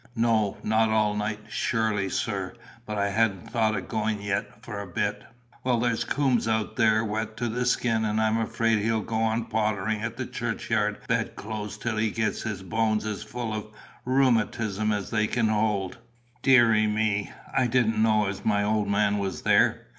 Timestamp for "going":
3.81-4.19